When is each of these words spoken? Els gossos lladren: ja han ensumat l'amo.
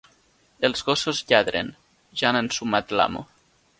Els 0.69 0.81
gossos 0.87 1.21
lladren: 1.31 1.69
ja 2.23 2.29
han 2.31 2.41
ensumat 2.43 2.97
l'amo. 3.01 3.23